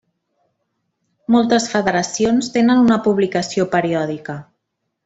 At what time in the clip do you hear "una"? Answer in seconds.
2.87-2.99